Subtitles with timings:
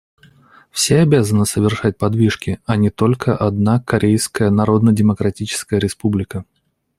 [0.71, 6.43] Все обязаны совершать подвижки, а не только одна Корейская Народно-Демократическая Республика.